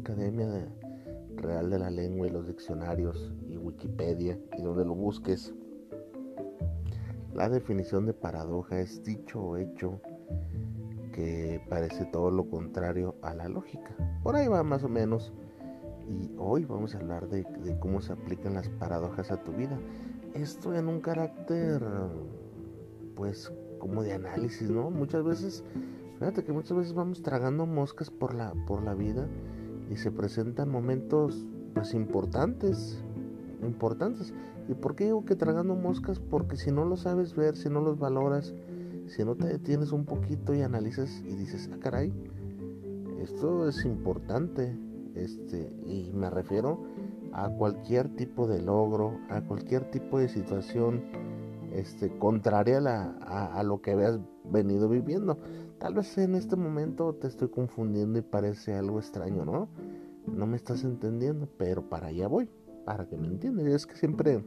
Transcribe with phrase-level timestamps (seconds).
[0.00, 0.66] Academia
[1.36, 5.54] Real de la Lengua y los diccionarios y Wikipedia y donde lo busques,
[7.34, 10.00] la definición de paradoja es dicho o hecho
[11.12, 13.94] que parece todo lo contrario a la lógica.
[14.22, 15.32] Por ahí va más o menos.
[16.08, 19.78] Y hoy vamos a hablar de, de cómo se aplican las paradojas a tu vida.
[20.34, 21.80] Esto en un carácter,
[23.14, 24.90] pues, como de análisis, ¿no?
[24.90, 25.64] Muchas veces
[26.20, 29.26] Fíjate que muchas veces vamos tragando moscas por la, por la vida
[29.90, 33.02] y se presentan momentos pues importantes,
[33.62, 34.32] importantes.
[34.68, 36.20] ¿Y por qué digo que tragando moscas?
[36.20, 38.54] Porque si no lo sabes ver, si no los valoras,
[39.08, 42.12] si no te detienes un poquito y analizas y dices, ah caray,
[43.20, 44.76] esto es importante,
[45.14, 46.84] este, y me refiero
[47.32, 51.02] a cualquier tipo de logro, a cualquier tipo de situación
[51.72, 52.78] este, contraria
[53.20, 55.38] a, a lo que habías venido viviendo.
[55.80, 59.66] Tal vez en este momento te estoy confundiendo y parece algo extraño, ¿no?
[60.26, 62.50] No me estás entendiendo, pero para allá voy,
[62.84, 63.66] para que me entiendas.
[63.66, 64.44] Es que siempre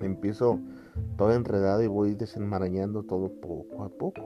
[0.00, 0.58] empiezo
[1.16, 4.22] todo enredado y voy desenmarañando todo poco a poco.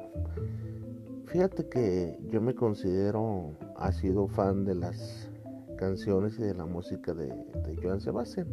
[1.27, 5.31] Fíjate que yo me considero, ha sido fan de las
[5.77, 8.49] canciones y de la música de, de Joan Sebastián.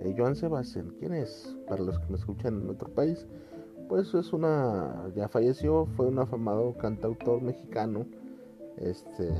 [0.00, 1.56] Eh, Joan Sebastián, ¿quién es?
[1.66, 3.26] Para los que me escuchan en otro país,
[3.88, 8.06] pues es una, ya falleció, fue un afamado cantautor mexicano,
[8.76, 9.32] este,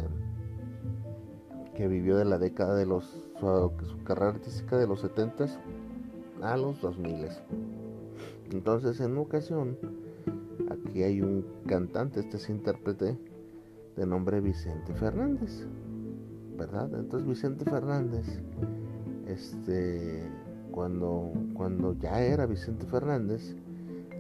[1.75, 3.05] que vivió de la década de los,
[3.39, 5.47] su, carrera artística de los 70
[6.43, 7.29] a los 2000.
[8.51, 9.77] Entonces en ocasión,
[10.71, 13.19] aquí hay un cantante, este es intérprete,
[13.97, 15.67] de nombre Vicente Fernández,
[16.57, 16.91] ¿verdad?
[16.95, 18.41] Entonces Vicente Fernández,
[19.27, 20.23] este,
[20.71, 23.57] cuando, cuando ya era Vicente Fernández,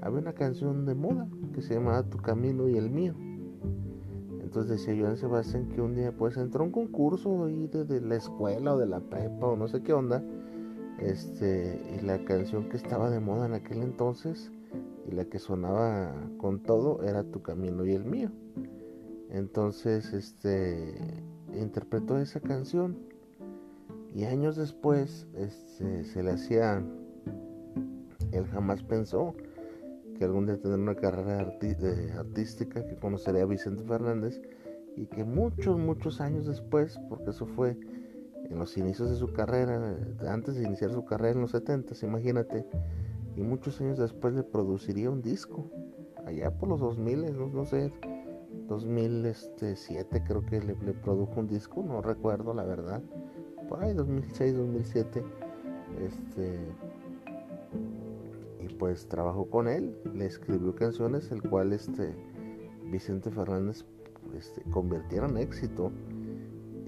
[0.09, 3.15] había una canción de moda que se llamaba Tu camino y el mío.
[4.41, 8.17] Entonces decía Joan Sebastián que un día pues entró a un concurso ahí de, la
[8.17, 10.23] escuela o de la prepa o no sé qué onda.
[10.99, 14.51] Este, y la canción que estaba de moda en aquel entonces
[15.07, 18.31] y la que sonaba con todo era Tu camino y el mío.
[19.31, 21.23] Entonces, este
[21.55, 22.99] interpretó esa canción
[24.15, 26.83] y años después este, se le hacía
[28.33, 29.35] él jamás pensó
[30.19, 34.41] que algún día tendrá una carrera artística, que conocería a Vicente Fernández
[34.97, 37.79] y que muchos, muchos años después, porque eso fue
[38.51, 39.97] en los inicios de su carrera,
[40.29, 42.67] antes de iniciar su carrera en los 70, imagínate,
[43.37, 45.71] y muchos años después le produciría un disco,
[46.27, 47.93] allá por los 2000, no, no sé,
[48.69, 53.03] 2007 creo que le, produjo un disco, no recuerdo la verdad,
[53.69, 55.25] por ahí 2006, 2007,
[56.01, 56.59] este
[58.79, 62.15] pues trabajó con él, le escribió canciones, el cual este
[62.91, 63.85] Vicente Fernández
[64.37, 65.91] este, convirtieron en éxito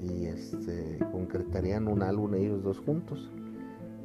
[0.03, 3.31] y este concretarían un álbum ellos dos juntos.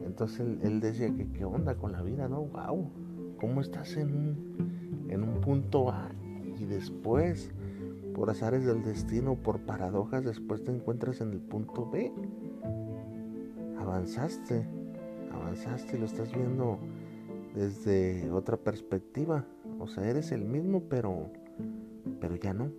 [0.06, 2.42] Entonces él, decía que qué onda con la vida, ¿no?
[2.46, 2.92] Wow,
[3.40, 6.12] ¿cómo estás en un, en un punto A
[6.60, 7.52] y después,
[8.14, 12.12] por azares del destino, por paradojas, después te encuentras en el punto B?
[13.80, 14.66] Avanzaste,
[15.32, 16.80] avanzaste lo estás viendo
[17.56, 19.46] desde otra perspectiva.
[19.80, 21.32] O sea, eres el mismo, pero,
[22.20, 22.72] pero ya no.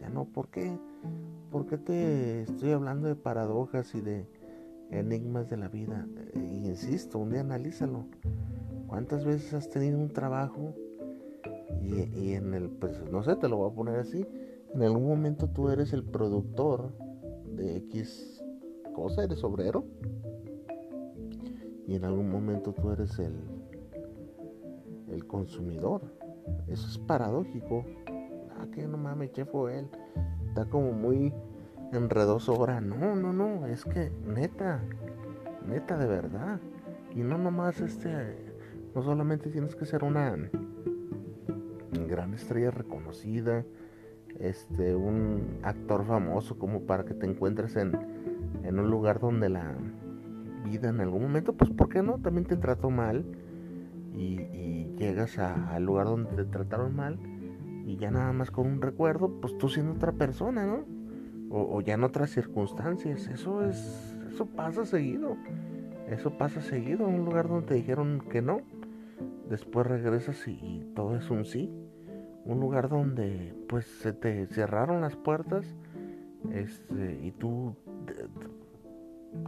[0.00, 0.24] Ya no.
[0.26, 0.78] ¿Por qué?
[1.50, 4.26] ¿Por qué te estoy hablando de paradojas y de
[4.90, 6.06] enigmas de la vida?
[6.34, 8.06] E insisto, un día analízalo.
[8.86, 10.74] ¿Cuántas veces has tenido un trabajo
[11.80, 14.26] y, y, en el, pues no sé, te lo voy a poner así,
[14.74, 16.92] en algún momento tú eres el productor
[17.56, 18.42] de X
[18.92, 19.84] cosa, eres obrero,
[21.86, 23.34] y en algún momento tú eres el,
[25.12, 26.02] el consumidor.
[26.68, 27.84] Eso es paradójico.
[28.58, 29.88] Ah, que no mames, che fue él.
[30.48, 31.32] Está como muy
[31.92, 32.80] enredoso ahora.
[32.80, 34.82] No, no, no, es que neta,
[35.66, 36.60] neta de verdad.
[37.14, 38.36] Y no nomás este,
[38.94, 40.36] no solamente tienes que ser una
[42.08, 43.64] gran estrella reconocida,
[44.38, 47.96] este, un actor famoso como para que te encuentres en,
[48.64, 49.76] en un lugar donde la
[50.64, 52.18] vida en algún momento, pues ¿por qué no?
[52.18, 53.24] También te trató mal
[54.14, 57.18] y, llegas al lugar donde te trataron mal
[57.86, 60.84] y ya nada más con un recuerdo, pues tú siendo otra persona, ¿no?
[61.50, 65.36] O, ya en otras circunstancias, eso es, eso pasa seguido,
[66.06, 67.08] eso pasa seguido.
[67.08, 68.60] Un lugar donde te dijeron que no,
[69.48, 71.72] después regresas y todo es un sí.
[72.44, 75.74] Un lugar donde pues se te cerraron las puertas
[76.52, 77.74] este, y tú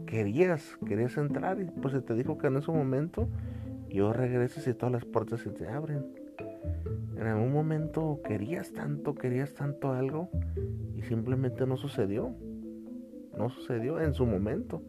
[0.07, 3.29] querías, querías entrar y pues se te dijo que en ese momento
[3.93, 6.07] yo regresas y todas las puertas se te abren.
[7.17, 10.29] En algún momento querías tanto, querías tanto algo
[10.95, 12.35] y simplemente no sucedió.
[13.37, 14.83] No sucedió en su momento.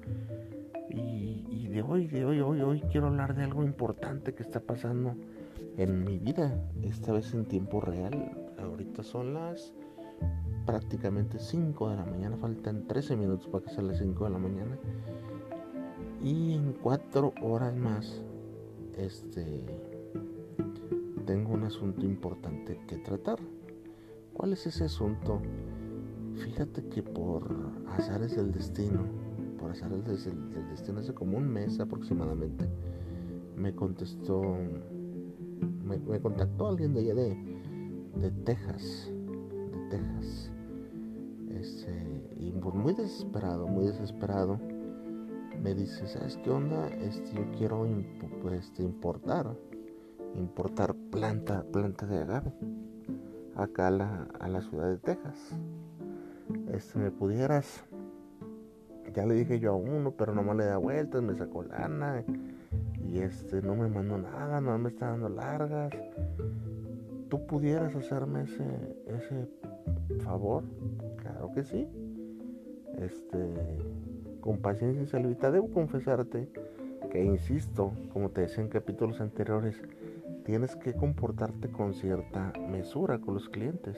[0.89, 5.15] Y, de hoy, de hoy, hoy, hoy quiero hablar de algo importante que está pasando
[5.77, 6.53] en mi vida,
[6.83, 8.31] esta vez en tiempo real.
[8.59, 9.73] Ahorita son las
[10.65, 14.37] prácticamente 5 de la mañana, faltan 13 minutos para que sea las 5 de la
[14.37, 14.77] mañana.
[16.23, 18.23] Y en 4 horas más,
[18.97, 19.63] este,
[21.25, 23.39] tengo un asunto importante que tratar.
[24.33, 25.41] ¿Cuál es ese asunto?
[26.35, 27.53] Fíjate que por
[27.89, 29.05] azares del destino,
[29.59, 32.67] por azares del destino, hace como un mes aproximadamente,
[33.55, 34.57] me contestó
[35.83, 37.37] me, contactó alguien de allá de,
[38.15, 39.11] de Texas,
[39.71, 40.51] de Texas.
[41.49, 44.59] Este, y muy desesperado, muy desesperado,
[45.63, 46.89] me dice, ¿sabes qué onda?
[46.89, 47.87] Este, yo quiero
[48.41, 49.55] pues, este, importar,
[50.35, 52.53] importar planta, planta de agave
[53.55, 55.57] acá a la, a la ciudad de Texas.
[56.73, 57.85] Este, me pudieras,
[59.15, 62.25] ya le dije yo a uno, pero no me le da vueltas, me sacó lana
[63.01, 65.93] y este no me mandó nada, no me está dando largas.
[67.29, 69.47] ¿Tú pudieras hacerme ese, ese
[70.23, 70.65] favor?
[71.21, 71.87] Claro que sí.
[72.97, 73.37] Este,
[74.43, 76.49] con paciencia y salvita, debo confesarte
[77.09, 79.81] que, insisto, como te decía en capítulos anteriores,
[80.43, 83.97] tienes que comportarte con cierta mesura con los clientes.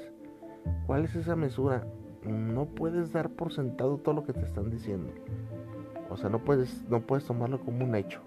[0.86, 1.88] ¿Cuál es esa mesura?
[2.24, 5.10] No puedes dar por sentado todo lo que te están diciendo.
[6.12, 8.22] O sea, no puedes, no puedes tomarlo como un hecho.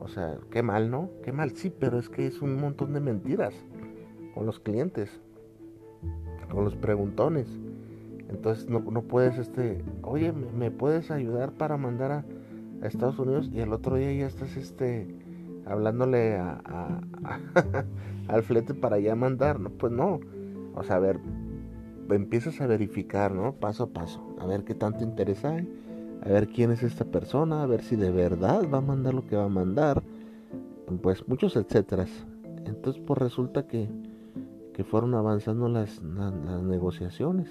[0.00, 1.10] O sea, qué mal, ¿no?
[1.22, 3.54] Qué mal, sí, pero es que es un montón de mentiras
[4.34, 5.20] con los clientes,
[6.50, 7.46] con los preguntones.
[8.28, 12.24] Entonces no, no puedes, este, oye, ¿me, puedes ayudar para mandar a,
[12.86, 13.50] Estados Unidos?
[13.52, 15.08] Y el otro día ya estás, este,
[15.66, 16.38] hablándole
[18.28, 19.70] al flete para ya mandar, ¿no?
[19.70, 20.20] Pues no.
[20.74, 21.18] O sea, a ver,
[22.10, 23.54] empiezas a verificar, ¿no?
[23.54, 25.66] Paso a paso, a ver qué tanto interés hay
[26.22, 29.26] a ver quién es esta persona, a ver si de verdad va a mandar lo
[29.26, 30.02] que va a mandar,
[31.02, 32.06] pues muchos etcétera.
[32.64, 33.88] Entonces pues resulta que,
[34.74, 37.48] que fueron avanzando las, las, negociaciones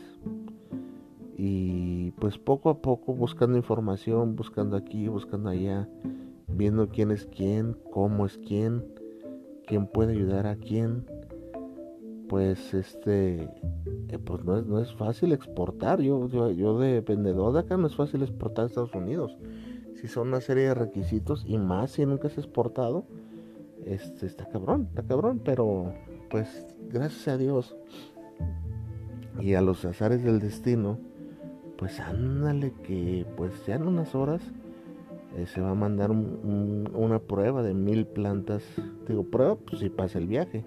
[1.37, 5.87] y pues poco a poco buscando información, buscando aquí, buscando allá,
[6.47, 8.83] viendo quién es quién, cómo es quién,
[9.67, 11.05] quién puede ayudar a quién,
[12.27, 13.49] pues este
[14.09, 16.01] eh, pues no es, no es fácil exportar.
[16.01, 19.37] Yo, yo, de vendedor de acá no es fácil exportar a Estados Unidos.
[19.93, 23.05] Si son una serie de requisitos y más si nunca es exportado,
[23.85, 25.93] este, está cabrón, está cabrón, pero
[26.29, 27.75] pues gracias a Dios
[29.39, 30.99] y a los azares del destino,
[31.77, 34.41] pues ándale que pues ya en unas horas
[35.37, 38.63] eh, se va a mandar una prueba de mil plantas.
[39.07, 40.63] Digo, prueba pues si pasa el viaje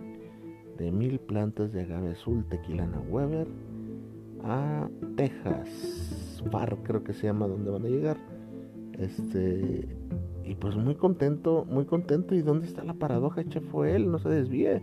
[0.79, 3.49] de mil plantas de agave azul tequilana Weber
[4.45, 8.17] a Texas, Far creo que se llama donde van a llegar.
[8.99, 9.89] Este
[10.45, 12.35] y pues muy contento, muy contento.
[12.35, 13.43] ¿Y dónde está la paradoja?
[13.71, 14.83] Fue él, no se desvíe.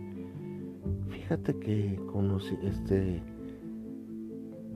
[1.10, 3.22] Fíjate que conocí, este,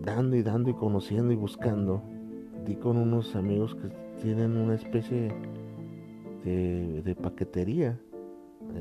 [0.02, 2.02] dando y dando y conociendo y buscando,
[2.66, 3.88] di con unos amigos que
[4.20, 5.32] tienen una especie
[6.44, 7.98] de, paquetería,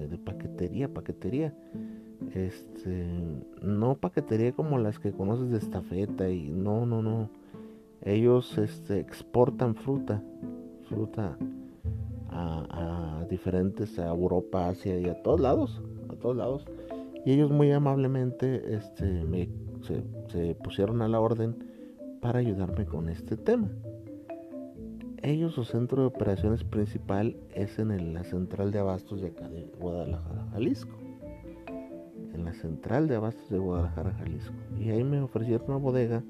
[0.09, 1.53] de, paquetería, paquetería.
[2.33, 3.07] Este
[3.61, 7.29] no paquetería como las que conoces de estafeta y no no no.
[8.01, 10.23] Ellos este exportan fruta
[10.87, 11.37] fruta
[12.29, 16.65] a, diferentes a Europa Asia y a todos lados a todos lados.
[17.25, 19.49] Y ellos muy amablemente este me
[19.83, 21.55] se, pusieron a la orden
[22.21, 23.69] para ayudarme con este tema
[25.23, 29.71] ellos su centro de operaciones principal es en la central de abastos de acá de
[29.79, 31.01] Guadalajara Jalisco
[32.33, 34.53] en la central de abastos de Guadalajara, Jalisco.
[34.79, 36.23] Y ahí me ofrecieron una bodega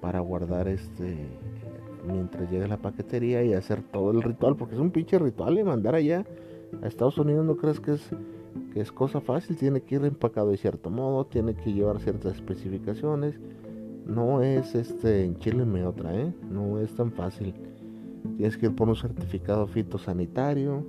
[0.00, 1.28] para guardar este
[2.06, 5.64] mientras llega la paquetería y hacer todo el ritual, porque es un pinche ritual y
[5.64, 6.24] mandar allá
[6.82, 8.10] a Estados Unidos no crees que es
[8.74, 13.38] es cosa fácil, tiene que ir empacado de cierto modo, tiene que llevar ciertas especificaciones.
[14.04, 16.34] No es este, enchílenme otra, ¿eh?
[16.50, 17.54] No es tan fácil.
[18.36, 20.84] Tienes que ir por un certificado fitosanitario.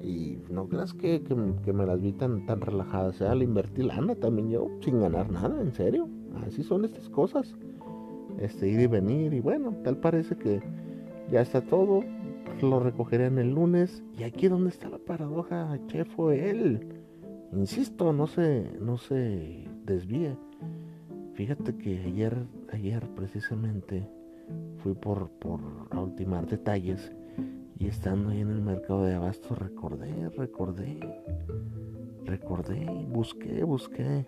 [0.00, 3.16] Y no creas que, que, me las vi tan, relajadas.
[3.16, 6.08] O sea, le invertí lana también yo, sin ganar nada, en serio.
[6.46, 7.56] Así son estas cosas.
[8.38, 9.34] Este, ir y venir.
[9.34, 10.62] Y bueno, tal parece que
[11.30, 12.04] ya está todo.
[12.62, 14.04] Lo recogerían el lunes.
[14.16, 16.95] Y aquí donde está la paradoja, che, fue él.
[17.52, 20.36] Insisto, no se, no se desvíe.
[21.34, 24.08] Fíjate que ayer, ayer precisamente
[24.78, 25.60] fui por, por
[25.96, 27.12] ultimar detalles
[27.78, 30.98] y estando ahí en el mercado de abastos recordé, recordé,
[32.24, 34.26] recordé, busqué, busqué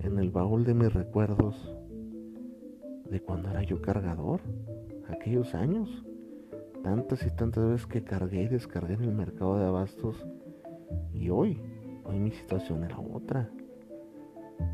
[0.00, 1.74] en el baúl de mis recuerdos
[3.10, 4.40] de cuando era yo cargador,
[5.08, 6.04] aquellos años,
[6.82, 10.24] tantas y tantas veces que cargué y descargué en el mercado de abastos
[11.12, 11.60] y hoy
[12.04, 13.48] Hoy mi situación era otra.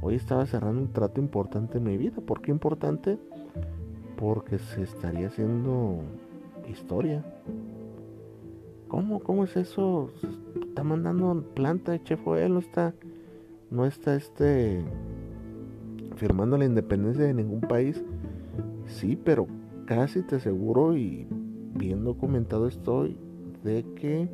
[0.00, 2.20] Hoy estaba cerrando un trato importante en mi vida.
[2.20, 3.18] ¿Por qué importante?
[4.16, 6.00] Porque se estaría haciendo
[6.68, 7.24] historia.
[8.88, 9.20] ¿Cómo?
[9.20, 10.10] ¿Cómo es eso?
[10.60, 12.94] Está mandando planta de Chef él no está,
[13.70, 14.82] no está este
[16.16, 18.02] firmando la independencia de ningún país.
[18.86, 19.46] Sí, pero
[19.86, 21.26] casi te aseguro y
[21.74, 23.18] bien documentado estoy
[23.62, 24.28] de que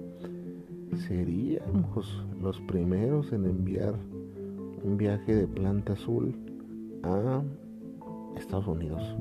[0.96, 3.94] seríamos los primeros en enviar
[4.82, 6.34] un viaje de planta azul
[7.02, 7.42] a
[8.36, 9.16] Estados Unidos.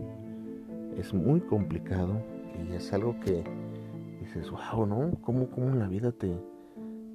[0.98, 2.22] Es muy complicado
[2.70, 3.44] y es algo que
[4.20, 5.12] dices, wow, ¿no?
[5.22, 6.36] ¿Cómo, cómo en la vida te,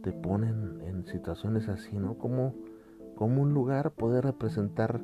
[0.03, 2.19] te ponen en situaciones así, ¿no?
[2.19, 2.55] ¿Cómo,
[3.17, 5.01] ¿Cómo un lugar puede representar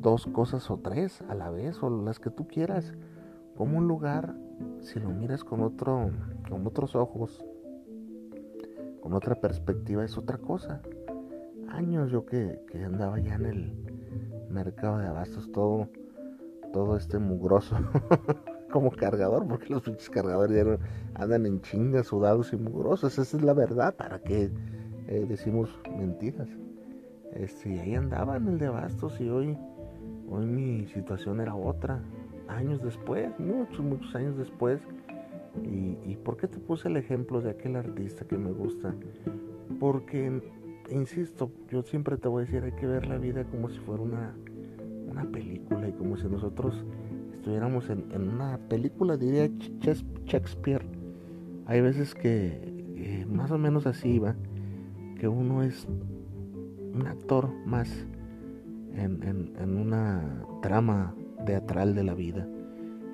[0.00, 2.94] dos cosas o tres a la vez o las que tú quieras?
[3.56, 4.34] ¿Cómo un lugar,
[4.80, 6.10] si lo miras con, otro,
[6.48, 7.44] con otros ojos,
[9.04, 10.80] con otra perspectiva es otra cosa.
[11.68, 13.72] Años yo que, andaba ya en el
[14.48, 15.90] mercado de abastos todo,
[16.72, 17.76] todo este mugroso
[18.72, 20.78] como cargador, porque los pinches cargadores
[21.12, 23.18] andan en chingas, sudados y mugrosos.
[23.18, 24.50] Esa es la verdad, para que
[25.08, 25.68] eh, decimos
[25.98, 26.48] mentiras.
[27.34, 29.54] Este, y ahí andaba en el de abastos y hoy,
[30.30, 32.00] hoy mi situación era otra.
[32.48, 34.80] Años después, muchos, muchos años después,
[35.62, 38.94] ¿Y, por qué te puse el ejemplo de aquel artista que me gusta?
[39.78, 40.40] Porque,
[40.90, 44.02] insisto, yo siempre te voy a decir, hay que ver la vida como si fuera
[44.02, 44.34] una,
[45.08, 46.84] una película y como si nosotros
[47.32, 49.48] estuviéramos en, una película, diría
[50.24, 50.84] Shakespeare.
[51.66, 54.34] Hay veces que más o menos así va,
[55.18, 55.86] que uno es
[56.94, 58.06] un actor más
[58.94, 62.48] en, en una trama teatral de la vida.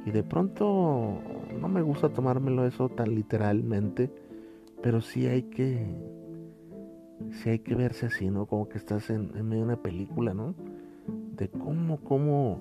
[0.07, 1.21] Y de pronto
[1.59, 4.11] no me gusta tomármelo eso tan literalmente,
[4.83, 5.87] pero sí hay que
[7.33, 8.47] sí hay que verse así, ¿no?
[8.47, 10.55] Como que estás en, medio de una película, ¿no?
[11.37, 12.61] De cómo, cómo,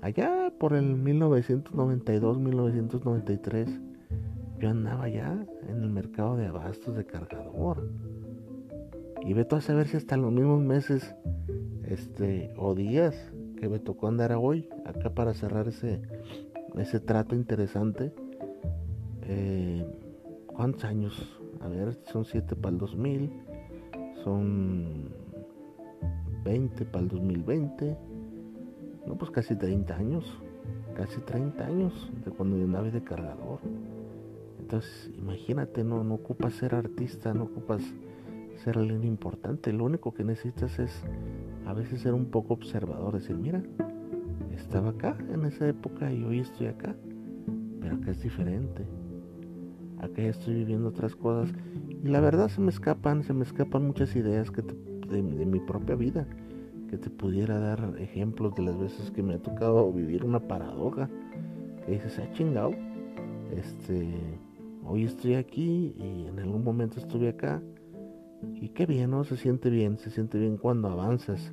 [0.00, 3.80] allá por el 1992, 1993,
[4.58, 7.88] yo andaba ya en el mercado de abastos de cargador.
[9.22, 11.14] Y ve a saber si hasta los mismos meses,
[11.84, 16.00] este, o días que me tocó andar hoy, acá para cerrar ese,
[16.76, 18.12] ese trato interesante.
[19.32, 19.86] Eh,
[20.48, 21.40] ¿Cuántos años?
[21.60, 23.30] A ver, son 7 para el 2000,
[24.24, 25.10] son
[26.42, 27.96] 20 para el 2020,
[29.06, 30.24] no, pues casi 30 años,
[30.96, 33.60] casi 30 años de cuando yo andaba de cargador.
[34.58, 37.82] Entonces, imagínate, no, no ocupas ser artista, no ocupas
[38.64, 41.04] ser alguien importante, lo único que necesitas es
[41.66, 43.62] a veces ser un poco observador, decir, mira,
[44.52, 46.96] estaba acá en esa época y hoy estoy acá.
[47.80, 48.99] Pero acá es diferente.
[50.00, 51.54] Acá estoy viviendo otras cosas.
[52.02, 55.94] Y la verdad se me escapan, se me escapan muchas ideas que de, mi propia
[55.94, 56.26] vida.
[56.88, 61.08] Que te pudiera dar ejemplos de las veces que me ha tocado vivir una paradoja.
[61.86, 62.72] Que dices, ah, chingado.
[63.56, 64.08] Este,
[64.84, 67.62] hoy estoy aquí y en algún momento estuve acá.
[68.54, 69.24] Y qué bien, ¿no?
[69.24, 71.52] Se siente bien, se siente bien cuando avanzas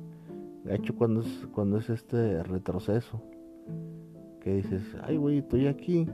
[0.74, 3.22] hecho cuando es, cuando es este retroceso.
[4.40, 6.06] Que dices, ay güey, estoy aquí.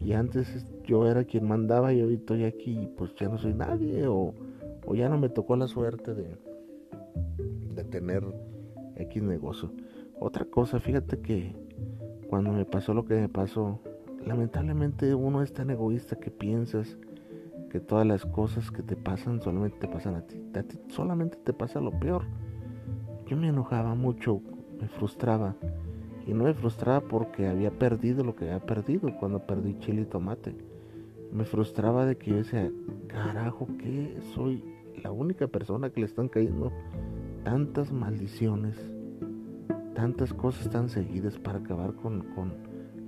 [0.00, 3.54] Y antes yo era quien mandaba y hoy estoy aquí y pues ya no soy
[3.54, 4.06] nadie.
[4.06, 4.34] O,
[4.86, 6.36] o ya no me tocó la suerte de,
[7.74, 8.24] de tener
[8.96, 9.72] X negocio.
[10.20, 11.54] Otra cosa, fíjate que
[12.28, 13.80] cuando me pasó lo que me pasó,
[14.24, 16.96] lamentablemente uno es tan egoísta que piensas
[17.70, 20.42] que todas las cosas que te pasan solamente te pasan a ti.
[20.54, 22.24] A ti solamente te pasa lo peor
[23.28, 24.40] yo me enojaba mucho,
[24.80, 25.54] me frustraba
[26.28, 30.04] Y no me frustraba porque había perdido lo que había perdido cuando perdí chile y
[30.04, 30.54] tomate.
[31.32, 32.70] Me frustraba de que yo decía,
[33.06, 34.62] carajo, que soy
[35.02, 36.70] la única persona que le están cayendo
[37.44, 38.76] tantas maldiciones,
[39.94, 42.52] tantas cosas tan seguidas para acabar con, con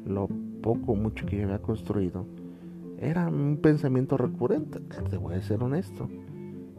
[0.06, 0.26] lo
[0.62, 2.24] poco mucho que yo había construido.
[2.98, 6.08] Era un pensamiento recurrente, te voy a ser honesto.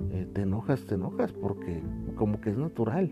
[0.10, 1.84] Eh, te enojas, te enojas porque
[2.16, 3.12] como que es natural.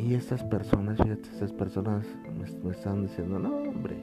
[0.00, 2.06] Y estas personas, fíjate, estas personas
[2.64, 3.98] me, están diciendo, no, hombre,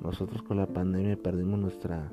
[0.00, 2.10] nosotros con la pandemia perdimos nuestra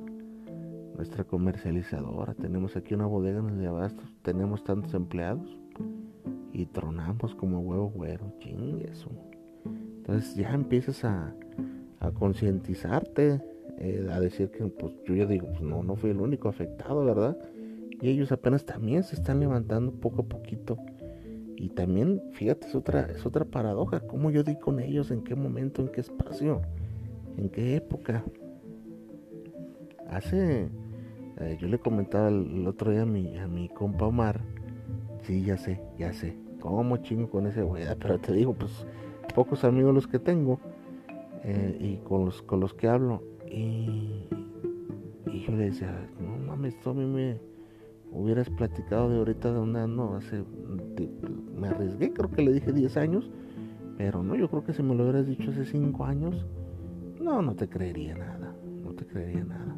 [0.96, 5.56] nuestra comercializadora, tenemos aquí una bodega en el de abastos, tenemos tantos empleados
[6.52, 9.12] y tronamos como huevo güero, chingue eso.
[9.98, 11.36] Entonces ya empiezas a,
[12.00, 13.40] a concientizarte,
[13.78, 17.06] eh, a decir que pues yo ya digo, pues no, no fui el único afectado,
[17.06, 17.38] ¿verdad?
[18.02, 20.78] Y ellos apenas también se están levantando poco a poquito.
[21.60, 24.00] Y también, fíjate, es otra, es otra paradoja.
[24.02, 25.10] ¿Cómo yo di con ellos?
[25.10, 25.82] ¿En qué momento?
[25.82, 26.62] ¿En qué espacio?
[27.36, 28.24] ¿En qué época?
[30.08, 30.70] Hace,
[31.40, 34.40] eh, yo le comentaba el, otro día a mi, a mi compa Omar.
[35.24, 36.38] Sí, ya sé, ya sé.
[36.60, 37.86] ¿Cómo chingo con ese güey?
[38.00, 38.86] Pero te digo, pues
[39.34, 40.60] pocos amigos los que tengo
[41.44, 43.24] eh, y con los, con los que hablo.
[43.50, 44.28] Y,
[45.26, 47.40] y yo le decía, no mames, esto a mí me
[48.12, 50.44] hubieras platicado de ahorita de dónde ando, hace,
[51.58, 53.30] me arriesgué, creo que le dije 10 años,
[53.98, 56.46] pero no, yo creo que si me lo hubieras dicho hace 5 años,
[57.20, 59.76] no, no te creería nada, no te creería nada.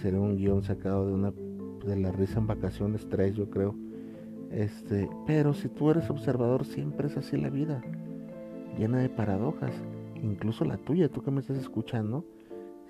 [0.00, 1.32] Sería un guion sacado de una,
[1.86, 3.76] de la risa en vacaciones 3, yo creo.
[4.50, 7.82] Este, pero si tú eres observador, siempre es así la vida,
[8.76, 9.72] llena de paradojas,
[10.22, 12.24] incluso la tuya, tú que me estás escuchando,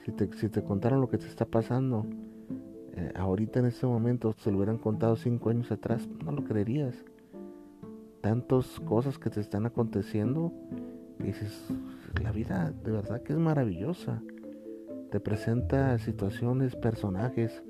[0.05, 2.07] si te, si te contaron lo que te está pasando,
[2.95, 6.95] eh, ahorita en este momento se lo hubieran contado cinco años atrás, no lo creerías.
[8.27, 10.53] Tantas cosas que te están aconteciendo,
[11.21, 11.69] dices,
[12.21, 14.21] la vida de verdad que es maravillosa.
[15.13, 17.63] Te presenta situaciones, personajes,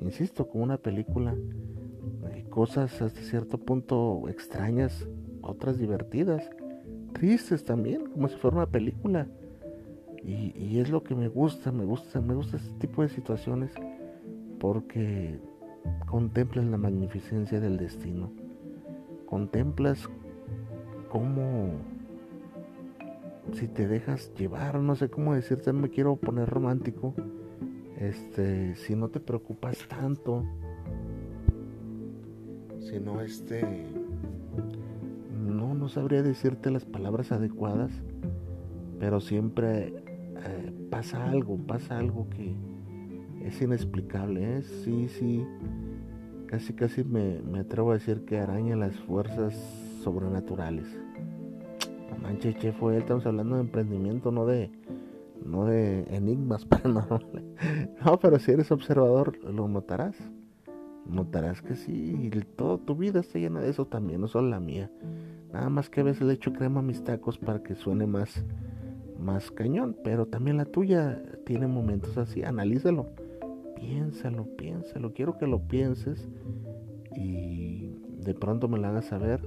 [0.00, 1.34] insisto, como una película,
[2.50, 5.08] cosas hasta cierto punto extrañas,
[5.42, 6.48] otras divertidas,
[7.12, 9.26] tristes también, como si fuera una película.
[10.22, 13.72] Y, y es lo que me gusta, me gusta, me gusta este tipo de situaciones
[14.60, 15.40] porque
[16.06, 18.45] contemplas la magnificencia del destino,
[19.26, 20.08] contemplas
[21.10, 21.72] cómo
[23.52, 27.14] si te dejas llevar, no sé cómo decirte, no me quiero poner romántico,
[27.98, 30.44] este, si no te preocupas tanto,
[32.80, 33.86] si no este,
[35.32, 37.92] no, no sabría decirte las palabras adecuadas,
[38.98, 39.94] pero siempre
[40.44, 42.54] eh, pasa algo, pasa algo que,
[43.46, 44.62] es inexplicable, ¿eh?
[44.62, 45.46] sí, sí,
[46.46, 49.54] casi casi me, atrevo a decir que araña las fuerzas
[50.02, 50.86] sobrenaturales.
[52.22, 54.70] No che, fue él, estamos hablando de emprendimiento, no de,
[55.44, 57.44] no de enigmas paranormales.
[58.04, 60.16] No, pero si eres observador, lo notarás.
[61.04, 64.90] Notarás que sí, toda tu vida está llena de eso también, no solo la mía.
[65.52, 68.44] Nada más que a veces le echo crema a mis tacos para que suene más,
[69.20, 73.06] más cañón, pero también la tuya tiene momentos así, analízalo
[73.76, 76.28] piénsalo, piénsalo, quiero que lo pienses
[77.14, 79.40] y de pronto me lo hagas saber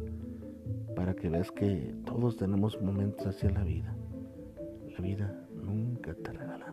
[0.96, 3.96] para que veas que todos tenemos momentos así en la vida.
[4.96, 6.69] La vida nunca te regala.